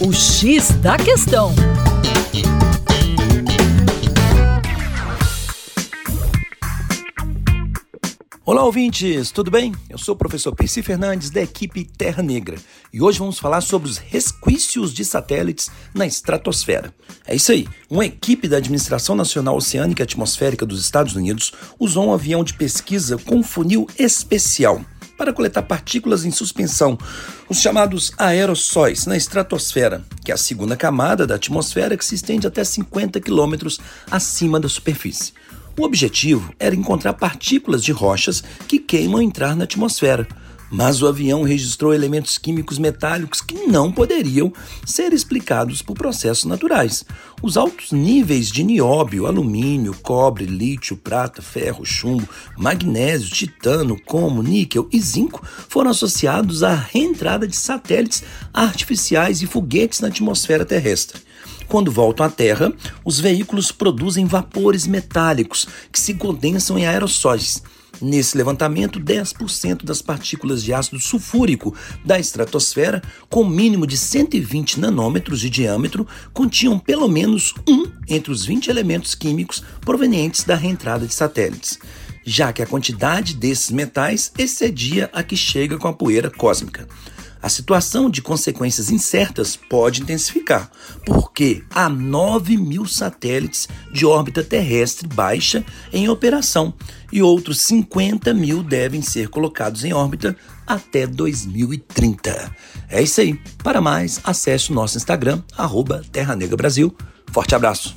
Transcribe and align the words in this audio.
O 0.00 0.12
X 0.12 0.70
da 0.80 0.96
Questão. 0.96 1.52
Olá, 8.46 8.64
ouvintes, 8.64 9.32
tudo 9.32 9.50
bem? 9.50 9.74
Eu 9.90 9.98
sou 9.98 10.14
o 10.14 10.16
professor 10.16 10.54
Percy 10.54 10.82
Fernandes, 10.82 11.30
da 11.30 11.42
equipe 11.42 11.84
Terra 11.84 12.22
Negra, 12.22 12.56
e 12.92 13.02
hoje 13.02 13.18
vamos 13.18 13.40
falar 13.40 13.60
sobre 13.60 13.90
os 13.90 13.98
resquícios 13.98 14.94
de 14.94 15.04
satélites 15.04 15.68
na 15.92 16.06
estratosfera. 16.06 16.94
É 17.26 17.34
isso 17.34 17.50
aí, 17.50 17.66
uma 17.90 18.06
equipe 18.06 18.46
da 18.46 18.58
Administração 18.58 19.16
Nacional 19.16 19.56
Oceânica 19.56 20.02
e 20.02 20.04
Atmosférica 20.04 20.64
dos 20.64 20.80
Estados 20.80 21.16
Unidos 21.16 21.52
usou 21.78 22.06
um 22.06 22.12
avião 22.12 22.44
de 22.44 22.54
pesquisa 22.54 23.18
com 23.18 23.42
funil 23.42 23.88
especial 23.98 24.80
para 25.18 25.32
coletar 25.32 25.62
partículas 25.62 26.24
em 26.24 26.30
suspensão, 26.30 26.96
os 27.48 27.60
chamados 27.60 28.12
aerossóis, 28.16 29.04
na 29.04 29.16
estratosfera, 29.16 30.04
que 30.24 30.30
é 30.30 30.34
a 30.34 30.38
segunda 30.38 30.76
camada 30.76 31.26
da 31.26 31.34
atmosfera 31.34 31.96
que 31.96 32.04
se 32.04 32.14
estende 32.14 32.46
até 32.46 32.62
50 32.62 33.20
quilômetros 33.20 33.80
acima 34.08 34.60
da 34.60 34.68
superfície. 34.68 35.32
O 35.76 35.82
objetivo 35.82 36.54
era 36.58 36.74
encontrar 36.74 37.14
partículas 37.14 37.82
de 37.82 37.90
rochas 37.92 38.42
que 38.68 38.78
queimam 38.78 39.20
entrar 39.20 39.56
na 39.56 39.64
atmosfera. 39.64 40.26
Mas 40.70 41.00
o 41.00 41.06
avião 41.06 41.42
registrou 41.42 41.94
elementos 41.94 42.36
químicos 42.36 42.78
metálicos 42.78 43.40
que 43.40 43.66
não 43.66 43.90
poderiam 43.90 44.52
ser 44.84 45.12
explicados 45.12 45.80
por 45.80 45.94
processos 45.94 46.44
naturais. 46.44 47.04
Os 47.42 47.56
altos 47.56 47.90
níveis 47.90 48.50
de 48.50 48.62
nióbio, 48.62 49.26
alumínio, 49.26 49.94
cobre, 50.02 50.44
lítio, 50.44 50.96
prata, 50.96 51.40
ferro, 51.40 51.84
chumbo, 51.84 52.28
magnésio, 52.56 53.30
titano, 53.30 53.98
cromo, 53.98 54.42
níquel 54.42 54.88
e 54.92 55.00
zinco 55.00 55.42
foram 55.68 55.90
associados 55.90 56.62
à 56.62 56.74
reentrada 56.74 57.46
de 57.46 57.56
satélites 57.56 58.22
artificiais 58.52 59.40
e 59.40 59.46
foguetes 59.46 60.00
na 60.00 60.08
atmosfera 60.08 60.64
terrestre. 60.64 61.20
Quando 61.68 61.92
voltam 61.92 62.24
à 62.24 62.30
Terra, 62.30 62.72
os 63.04 63.20
veículos 63.20 63.70
produzem 63.70 64.24
vapores 64.24 64.86
metálicos 64.86 65.68
que 65.92 66.00
se 66.00 66.14
condensam 66.14 66.78
em 66.78 66.86
aerossóis. 66.86 67.62
Nesse 68.00 68.36
levantamento, 68.36 69.00
10% 69.00 69.84
das 69.84 70.00
partículas 70.00 70.62
de 70.62 70.72
ácido 70.72 71.00
sulfúrico 71.00 71.74
da 72.04 72.18
estratosfera, 72.18 73.02
com 73.28 73.44
mínimo 73.44 73.86
de 73.86 73.96
120 73.96 74.78
nanômetros 74.78 75.40
de 75.40 75.50
diâmetro, 75.50 76.06
continham 76.32 76.78
pelo 76.78 77.08
menos 77.08 77.54
um 77.68 77.86
entre 78.08 78.30
os 78.30 78.44
20 78.44 78.68
elementos 78.68 79.14
químicos 79.14 79.62
provenientes 79.80 80.44
da 80.44 80.54
reentrada 80.54 81.06
de 81.06 81.14
satélites, 81.14 81.78
já 82.24 82.52
que 82.52 82.62
a 82.62 82.66
quantidade 82.66 83.34
desses 83.34 83.70
metais 83.70 84.32
excedia 84.38 85.10
a 85.12 85.22
que 85.22 85.36
chega 85.36 85.76
com 85.76 85.88
a 85.88 85.92
poeira 85.92 86.30
cósmica. 86.30 86.86
A 87.40 87.48
situação 87.48 88.10
de 88.10 88.20
consequências 88.20 88.90
incertas 88.90 89.56
pode 89.56 90.02
intensificar, 90.02 90.70
porque 91.04 91.62
há 91.70 91.88
9 91.88 92.56
mil 92.56 92.84
satélites 92.84 93.68
de 93.92 94.04
órbita 94.04 94.42
terrestre 94.42 95.06
baixa 95.06 95.64
em 95.92 96.08
operação 96.08 96.74
e 97.12 97.22
outros 97.22 97.60
50 97.62 98.34
mil 98.34 98.62
devem 98.62 99.02
ser 99.02 99.28
colocados 99.28 99.84
em 99.84 99.92
órbita 99.92 100.36
até 100.66 101.06
2030. 101.06 102.54
É 102.88 103.02
isso 103.02 103.20
aí. 103.20 103.40
Para 103.62 103.80
mais, 103.80 104.20
acesse 104.24 104.70
o 104.70 104.74
nosso 104.74 104.96
Instagram, 104.96 105.42
arroba 105.56 106.02
Terra 106.12 106.34
Negra 106.34 106.56
Brasil. 106.56 106.94
Forte 107.32 107.54
abraço! 107.54 107.94